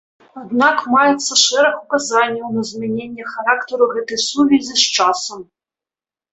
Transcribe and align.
Аднак 0.43 0.77
маецца 0.95 1.33
шэраг 1.41 1.75
указанняў 1.83 2.47
на 2.57 2.65
змяненне 2.71 3.29
характару 3.37 3.91
гэтай 3.95 4.19
сувязі 4.29 4.73
з 4.85 4.91
часам. 4.99 5.49